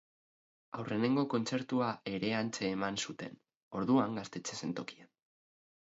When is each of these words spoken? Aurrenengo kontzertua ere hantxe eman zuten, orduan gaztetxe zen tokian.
Aurrenengo 0.83 1.25
kontzertua 1.33 1.89
ere 2.19 2.33
hantxe 2.39 2.71
eman 2.77 2.99
zuten, 3.07 3.39
orduan 3.81 4.21
gaztetxe 4.23 4.59
zen 4.63 4.75
tokian. 4.81 5.13